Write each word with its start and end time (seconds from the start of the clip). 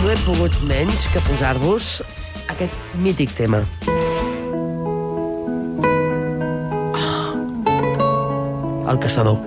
no 0.00 0.08
hem 0.08 0.20
pogut 0.24 0.54
menys 0.64 1.02
que 1.12 1.20
posar-vos 1.26 2.00
aquest 2.48 2.92
mític 3.04 3.32
tema. 3.36 3.58
Ah. 6.96 7.34
El 8.88 9.00
caçador. 9.02 9.40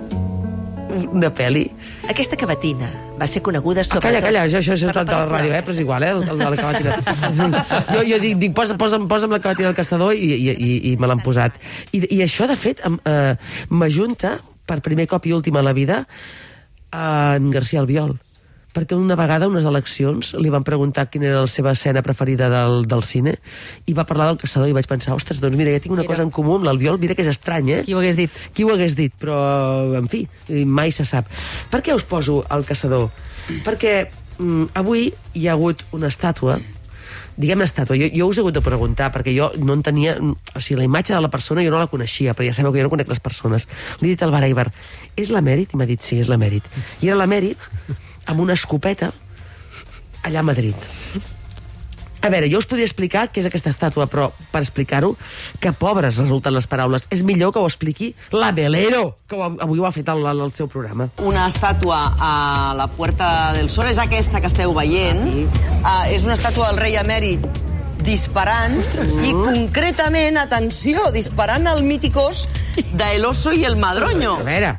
Una 1.09 1.31
pel·li. 1.33 1.63
Aquesta 2.11 2.37
cavatina 2.37 2.91
va 3.17 3.25
ser 3.29 3.41
coneguda 3.41 3.81
Ah, 3.81 3.87
sobretot... 3.87 4.05
calla, 4.05 4.21
calla, 4.21 4.43
això, 4.45 4.59
això, 4.61 4.75
això 4.75 4.91
és 4.91 4.97
de 4.99 5.05
la 5.09 5.23
ràdio, 5.25 5.55
eh? 5.57 5.61
però 5.65 5.73
és 5.73 5.79
igual, 5.81 6.05
eh? 6.05 6.11
El, 6.13 6.21
el 6.35 6.43
de 6.43 6.49
la 6.53 6.59
cavatina. 6.59 6.99
jo, 7.93 8.03
jo 8.11 8.19
dic, 8.21 8.35
dic 8.43 8.53
posa, 8.57 8.77
posa'm, 8.77 9.07
posa'm 9.09 9.33
la 9.33 9.39
cavatina 9.41 9.71
del 9.71 9.79
caçador 9.79 10.13
i, 10.13 10.27
i, 10.35 10.51
i, 10.53 10.75
i 10.91 10.97
me 11.01 11.09
l'han 11.09 11.23
posat. 11.25 11.57
I, 11.97 12.03
I 12.19 12.21
això, 12.27 12.45
de 12.51 12.59
fet, 12.59 12.83
eh, 12.83 13.33
m'ajunta, 13.73 14.35
per 14.69 14.83
primer 14.85 15.07
cop 15.09 15.25
i 15.25 15.33
últim 15.33 15.57
a 15.57 15.65
la 15.65 15.73
vida, 15.73 16.03
a 16.93 17.07
en 17.39 17.49
García 17.49 17.81
Albiol 17.81 18.13
perquè 18.73 18.97
una 18.97 19.15
vegada, 19.15 19.47
unes 19.47 19.67
eleccions, 19.69 20.33
li 20.41 20.51
van 20.53 20.65
preguntar 20.65 21.05
quina 21.13 21.29
era 21.29 21.43
la 21.45 21.51
seva 21.51 21.73
escena 21.77 22.01
preferida 22.05 22.49
del, 22.51 22.87
del 22.89 23.05
cine, 23.05 23.37
i 23.85 23.95
va 23.95 24.07
parlar 24.09 24.31
del 24.31 24.41
caçador, 24.41 24.69
i 24.69 24.75
vaig 24.75 24.89
pensar, 24.89 25.13
ostres, 25.15 25.41
doncs 25.43 25.57
mira, 25.59 25.71
ja 25.75 25.83
tinc 25.83 25.93
una 25.93 26.03
Mira. 26.03 26.13
cosa 26.13 26.25
en 26.25 26.33
comú 26.33 26.57
amb 26.57 26.67
l'Albiol, 26.67 26.99
mira 27.01 27.15
que 27.15 27.25
és 27.25 27.31
estrany, 27.31 27.69
eh? 27.77 27.81
Qui 27.85 27.93
ho 27.93 28.01
hagués 28.01 28.19
dit? 28.19 28.43
Qui 28.53 28.65
ho 28.65 28.73
hagués 28.73 28.97
dit, 28.99 29.13
però, 29.19 29.37
en 29.99 30.09
fi, 30.11 30.25
mai 30.65 30.93
se 30.95 31.05
sap. 31.05 31.29
Per 31.71 31.83
què 31.85 31.95
us 31.95 32.05
poso 32.09 32.41
el 32.53 32.65
caçador? 32.65 33.09
Perquè 33.65 33.97
mm, 34.39 34.73
avui 34.79 35.11
hi 35.37 35.47
ha 35.47 35.53
hagut 35.53 35.85
una 35.93 36.09
estàtua, 36.09 36.57
diguem 37.37 37.63
estàtua, 37.65 37.97
jo, 37.97 38.09
jo 38.13 38.29
us 38.29 38.37
he 38.37 38.43
hagut 38.43 38.57
de 38.57 38.63
preguntar, 38.65 39.11
perquè 39.13 39.33
jo 39.35 39.51
no 39.61 39.77
en 39.77 39.83
tenia... 39.85 40.17
O 40.17 40.61
sigui, 40.61 40.79
la 40.81 40.87
imatge 40.89 41.15
de 41.15 41.21
la 41.21 41.31
persona 41.33 41.65
jo 41.65 41.73
no 41.73 41.81
la 41.81 41.89
coneixia, 41.91 42.33
però 42.37 42.47
ja 42.49 42.55
sabeu 42.57 42.73
que 42.73 42.81
jo 42.81 42.87
no 42.89 42.93
conec 42.93 43.09
les 43.09 43.21
persones. 43.23 43.67
Li 44.01 44.09
he 44.09 44.15
dit 44.15 44.25
al 44.25 44.33
Bar 44.33 44.43
Aibar, 44.45 44.67
és 45.17 45.33
l'emèrit? 45.33 45.73
I 45.73 45.81
m'ha 45.81 45.89
dit, 45.89 46.01
sí, 46.01 46.19
és 46.21 46.29
l'emèrit. 46.29 46.67
I 47.01 47.09
era 47.09 47.21
l'emèrit 47.21 47.69
amb 48.25 48.39
una 48.39 48.53
escopeta 48.53 49.11
allà 50.23 50.39
a 50.39 50.43
Madrid. 50.43 50.75
A 52.23 52.29
veure, 52.31 52.47
jo 52.47 52.61
us 52.61 52.65
podria 52.71 52.85
explicar 52.87 53.25
què 53.35 53.41
és 53.41 53.47
aquesta 53.49 53.67
estàtua, 53.73 54.05
però 54.07 54.29
per 54.53 54.61
explicar-ho, 54.63 55.09
que 55.59 55.73
pobres 55.75 56.15
resulten 56.21 56.53
les 56.55 56.67
paraules. 56.71 57.03
És 57.11 57.19
millor 57.27 57.51
que 57.51 57.59
ho 57.59 57.67
expliqui 57.67 58.13
la 58.31 58.53
Velero, 58.55 59.17
que 59.27 59.35
ho- 59.35 59.49
avui 59.59 59.81
ho 59.81 59.85
ha 59.85 59.91
fet 59.91 60.07
al, 60.07 60.23
al, 60.31 60.45
seu 60.55 60.69
programa. 60.71 61.09
una 61.19 61.49
estàtua 61.51 62.13
a 62.15 62.73
la 62.79 62.87
Puerta 62.87 63.51
del 63.57 63.67
Sol, 63.69 63.89
és 63.91 63.99
aquesta 63.99 64.39
que 64.39 64.47
esteu 64.47 64.71
veient. 64.73 65.19
Uh, 65.83 66.07
és 66.15 66.23
una 66.23 66.37
estàtua 66.39 66.69
del 66.71 66.79
rei 66.79 66.95
emèrit 66.95 67.43
disparant 68.03 68.79
i 69.23 69.31
concretament, 69.35 70.37
atenció, 70.39 71.09
disparant 71.11 71.67
al 71.67 71.83
mític 71.83 72.15
os 72.19 72.47
d'El 72.95 73.23
Oso 73.27 73.51
i 73.51 73.65
el 73.67 73.75
Madroño. 73.75 74.37
A 74.39 74.47
veure, 74.47 74.71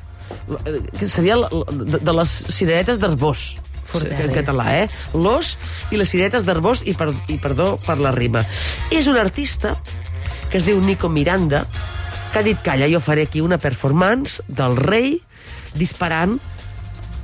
que 0.98 1.08
seria 1.08 1.36
la- 1.40 1.48
de, 1.50 1.98
de 2.04 2.12
les 2.12 2.32
cireretes 2.52 2.98
d'Arbós 3.00 3.54
en 3.94 4.32
català, 4.34 4.64
eh? 4.82 4.88
L'os 5.14 5.54
i 5.94 5.96
les 6.00 6.08
cireretes 6.10 6.44
d'Arbós 6.44 6.82
i, 6.84 6.92
per, 6.98 7.12
i 7.30 7.38
perdó 7.38 7.76
per 7.86 7.96
la 8.02 8.10
rima. 8.12 8.42
És 8.90 9.06
un 9.06 9.16
artista 9.16 9.76
que 10.50 10.58
es 10.58 10.66
diu 10.66 10.80
Nico 10.82 11.08
Miranda 11.08 11.64
que 12.32 12.40
ha 12.40 12.42
dit, 12.42 12.58
calla, 12.66 12.88
jo 12.90 12.98
faré 13.00 13.22
aquí 13.28 13.40
una 13.40 13.58
performance 13.62 14.42
del 14.48 14.74
rei 14.76 15.20
disparant 15.78 16.40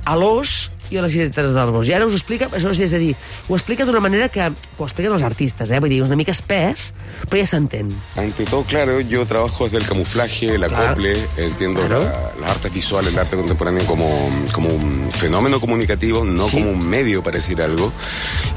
a 0.07 0.15
l'os 0.15 0.70
i 0.91 0.97
a 0.97 1.01
les 1.01 1.13
cireretes 1.13 1.53
d'Arbós. 1.55 1.87
I 1.87 1.93
ara 1.95 2.05
us 2.05 2.13
ho 2.13 2.19
explica, 2.19 2.49
això 2.51 2.69
és 2.75 2.93
a 2.93 2.99
dir, 2.99 3.15
ho 3.47 3.55
explica 3.55 3.85
d'una 3.87 3.99
manera 4.03 4.27
que, 4.29 4.43
ho 4.77 4.83
expliquen 4.85 5.13
els 5.13 5.23
artistes, 5.23 5.71
eh? 5.71 5.79
Vull 5.79 5.89
dir, 5.89 6.01
una 6.03 6.15
mica 6.19 6.31
espès, 6.35 6.91
però 7.29 7.39
ja 7.39 7.47
s'entén. 7.47 7.89
Ante 8.17 8.45
todo, 8.45 8.63
claro, 8.63 8.99
yo 9.01 9.25
trabajo 9.25 9.63
desde 9.65 9.77
el 9.79 9.85
camuflaje, 9.85 10.55
el 10.55 10.61
Claro. 10.65 10.77
acople, 10.77 11.13
entiendo 11.37 11.79
Claro. 11.81 11.99
la- 12.01 12.31
las 12.41 12.51
artes 12.51 12.73
visuales, 12.73 13.13
el 13.13 13.19
arte 13.19 13.35
contemporáneo 13.37 13.85
como, 13.85 14.07
como 14.51 14.69
un 14.69 15.09
fenómeno 15.11 15.59
comunicativo, 15.59 16.23
no 16.25 16.47
Sí. 16.49 16.57
como 16.57 16.71
un 16.71 16.87
medio 16.87 17.23
para 17.23 17.37
decir 17.37 17.61
algo. 17.61 17.91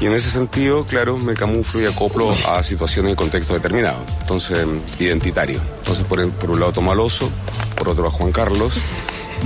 Y 0.01 0.05
en 0.07 0.13
ese 0.13 0.29
sentido, 0.29 0.85
claro, 0.85 1.17
me 1.17 1.33
camuflo 1.35 1.81
y 1.81 1.85
acoplo 1.85 2.33
a 2.49 2.61
situaciones 2.63 3.13
y 3.13 3.15
contextos 3.15 3.55
determinados. 3.57 4.01
Entonces, 4.21 4.65
identitario. 4.99 5.61
Entonces, 5.79 6.05
por, 6.05 6.29
por 6.31 6.51
un 6.51 6.59
lado 6.59 6.73
tomo 6.73 6.91
al 6.91 6.99
oso, 6.99 7.29
por 7.77 7.89
otro 7.89 8.07
a 8.07 8.11
Juan 8.11 8.31
Carlos 8.31 8.79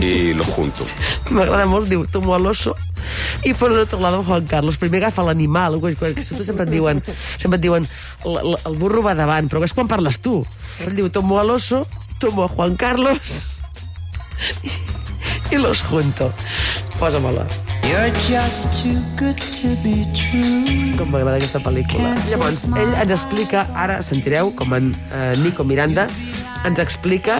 y 0.01 0.33
los 0.33 0.45
junto. 0.47 0.85
M'agrada 1.29 1.65
molt, 1.65 1.87
diu, 1.89 2.05
tomo 2.07 2.33
a 2.35 2.39
l'oso 2.39 2.75
i 3.45 3.53
per 3.53 3.71
l'altre 3.71 3.99
lado 3.99 4.23
Juan 4.23 4.45
Carlos. 4.47 4.77
Primer 4.77 5.03
agafa 5.03 5.23
l'animal, 5.27 5.79
que 5.81 6.23
sempre 6.23 6.65
et 6.65 6.71
diuen, 6.73 7.03
sempre 7.37 7.57
et 7.57 7.63
diuen 7.63 7.85
l- 8.25 8.41
l- 8.53 8.59
el 8.65 8.75
burro 8.79 9.01
va 9.05 9.15
davant, 9.15 9.47
però 9.49 9.63
és 9.63 9.73
quan 9.73 9.87
parles 9.87 10.19
tu. 10.19 10.39
Ell 10.85 10.95
diu, 10.95 11.09
tomo 11.09 11.39
a 11.39 11.43
l'oso, 11.43 11.85
tomo 12.19 12.43
a 12.43 12.47
Juan 12.51 12.75
Carlos 12.75 13.45
i 15.51 15.57
los 15.57 15.81
junto. 15.83 16.31
Posa-me-la. 16.99 17.45
You're 17.87 18.11
just 18.27 18.67
too 18.83 18.99
good 19.17 19.37
to 19.61 19.69
be 19.81 20.03
true. 20.13 20.97
Com 20.99 21.09
m'agrada 21.13 21.37
aquesta 21.39 21.61
pel·lícula. 21.63 22.11
Llavors, 22.29 22.65
ell 22.77 22.91
ens 23.01 23.13
explica, 23.15 23.63
ara 23.73 24.01
sentireu 24.05 24.51
com 24.59 24.75
en 24.77 24.91
eh, 25.15 25.31
Nico 25.41 25.63
Miranda 25.63 26.05
ens 26.67 26.77
explica 26.83 27.39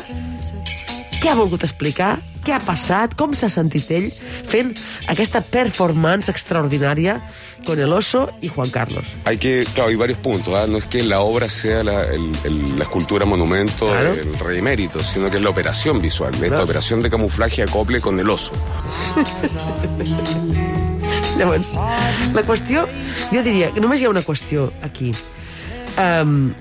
què 1.19 1.27
ha 1.29 1.35
volgut 1.35 1.65
explicar, 1.67 2.15
què 2.45 2.53
ha 2.55 2.59
passat, 2.63 3.15
com 3.19 3.33
s'ha 3.35 3.49
sentit 3.49 3.89
ell 3.91 4.09
fent 4.47 4.73
aquesta 5.07 5.41
performance 5.41 6.29
extraordinària 6.31 7.19
con 7.65 7.79
el 7.79 7.91
oso 7.93 8.29
y 8.41 8.47
Juan 8.47 8.69
Carlos. 8.69 9.05
Hay 9.25 9.37
que, 9.37 9.65
claro, 9.75 9.89
hay 9.89 9.95
varios 9.95 10.17
puntos. 10.19 10.53
¿ah? 10.55 10.65
No 10.67 10.77
es 10.77 10.85
que 10.85 11.03
la 11.03 11.19
obra 11.19 11.49
sea 11.49 11.83
la, 11.83 11.99
el- 12.05 12.31
el- 12.45 12.77
la 12.79 12.83
escultura 12.85 13.25
monumento 13.25 13.87
Claro. 13.87 14.15
del 14.15 14.37
rey 14.39 14.59
emérito, 14.59 15.03
sino 15.03 15.29
que 15.29 15.37
es 15.37 15.43
la 15.43 15.49
operación 15.49 16.01
visual, 16.01 16.33
esta 16.35 16.47
Claro. 16.47 16.63
operación 16.63 17.01
de 17.01 17.09
camuflaje 17.09 17.63
acople 17.63 17.99
con 18.01 18.17
el 18.19 18.29
oso. 18.29 18.53
Llavors, 21.37 21.69
la 22.33 22.43
qüestió, 22.43 22.85
jo 23.31 23.41
diria 23.45 23.69
que 23.71 23.79
només 23.79 24.01
hi 24.01 24.05
ha 24.07 24.09
una 24.11 24.23
qüestió 24.27 24.71
aquí. 24.83 25.11
Um, 25.99 26.51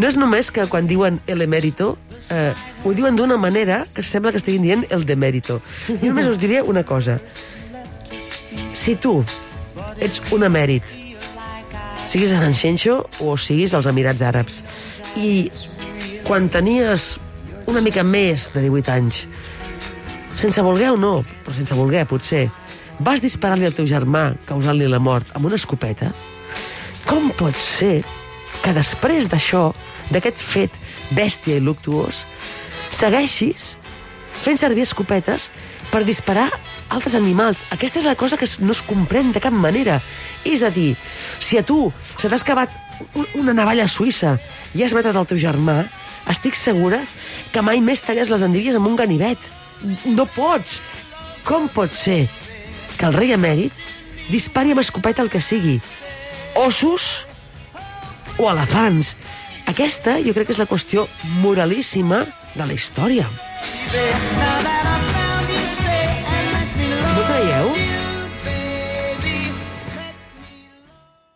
no 0.00 0.08
és 0.08 0.16
només 0.16 0.48
que 0.54 0.64
quan 0.72 0.86
diuen 0.88 1.18
el 1.26 1.42
emérito, 1.44 1.98
eh, 2.30 2.52
ho 2.84 2.92
diuen 2.96 3.16
d'una 3.16 3.36
manera 3.36 3.84
que 3.94 4.02
sembla 4.02 4.32
que 4.32 4.40
estiguin 4.40 4.62
dient 4.64 4.86
el 4.90 5.04
demérito. 5.04 5.60
Jo 5.88 6.08
només 6.08 6.28
us 6.30 6.40
diria 6.40 6.64
una 6.64 6.84
cosa. 6.84 7.18
Si 8.74 8.96
tu 8.96 9.20
ets 10.00 10.22
un 10.32 10.46
emèrit, 10.46 10.84
siguis 12.08 12.32
a 12.32 12.40
Sanxenxo 12.40 13.02
o 13.20 13.36
siguis 13.36 13.74
als 13.76 13.88
Emirats 13.90 14.24
Àrabs, 14.24 14.62
i 15.20 15.50
quan 16.24 16.48
tenies 16.48 17.18
una 17.68 17.82
mica 17.84 18.02
més 18.06 18.48
de 18.54 18.64
18 18.64 18.94
anys, 18.94 19.26
sense 20.34 20.62
voler 20.64 20.92
o 20.94 20.96
no, 20.96 21.20
però 21.44 21.54
sense 21.56 21.76
voler, 21.76 22.06
potser, 22.08 22.46
vas 23.00 23.20
disparar-li 23.20 23.68
al 23.68 23.76
teu 23.76 23.88
germà, 23.88 24.30
causant-li 24.48 24.88
la 24.88 25.00
mort, 25.02 25.28
amb 25.36 25.50
una 25.50 25.60
escopeta, 25.60 26.10
com 27.06 27.30
pot 27.36 27.56
ser 27.60 28.00
que 28.60 28.74
després 28.76 29.28
d'això, 29.30 29.70
d'aquest 30.10 30.42
fet 30.42 30.74
bèstia 31.16 31.58
i 31.58 31.64
luctuós, 31.64 32.24
segueixis 32.90 33.76
fent 34.42 34.58
servir 34.58 34.82
escopetes 34.86 35.50
per 35.90 36.04
disparar 36.06 36.48
altres 36.88 37.14
animals. 37.18 37.64
Aquesta 37.74 37.98
és 38.00 38.06
la 38.06 38.14
cosa 38.16 38.38
que 38.38 38.46
no 38.60 38.72
es 38.72 38.82
comprèn 38.86 39.32
de 39.34 39.40
cap 39.42 39.52
manera. 39.52 40.00
És 40.44 40.62
a 40.62 40.70
dir, 40.70 40.96
si 41.38 41.58
a 41.58 41.62
tu 41.66 41.92
se 42.16 42.28
t'ha 42.28 42.36
excavat 42.38 42.70
un- 43.14 43.26
una 43.42 43.52
navalla 43.54 43.88
suïssa 43.88 44.38
i 44.74 44.82
has 44.82 44.92
matat 44.94 45.16
el 45.16 45.26
teu 45.26 45.38
germà, 45.38 45.84
estic 46.30 46.54
segura 46.54 47.00
que 47.52 47.62
mai 47.62 47.80
més 47.80 48.00
talles 48.00 48.30
les 48.30 48.42
endívies 48.42 48.76
amb 48.76 48.86
un 48.86 48.96
ganivet. 48.96 49.38
No 50.04 50.26
pots. 50.26 50.80
Com 51.44 51.68
pot 51.68 51.92
ser 51.92 52.28
que 52.98 53.06
el 53.06 53.14
rei 53.16 53.32
emèrit 53.32 53.72
dispari 54.28 54.70
amb 54.72 54.80
escopeta 54.80 55.22
el 55.22 55.30
que 55.30 55.40
sigui? 55.40 55.80
Ossos 56.54 57.26
o 58.38 58.50
elefants? 58.50 59.16
Aquesta 59.66 60.18
jo 60.22 60.32
crec 60.34 60.46
que 60.46 60.52
és 60.52 60.58
la 60.58 60.68
qüestió 60.68 61.06
moralíssima 61.40 62.24
de 62.54 62.66
la 62.66 62.72
història. 62.72 63.26